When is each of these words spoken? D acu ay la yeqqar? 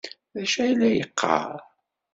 D 0.33 0.35
acu 0.41 0.57
ay 0.63 0.73
la 0.79 0.89
yeqqar? 0.91 1.57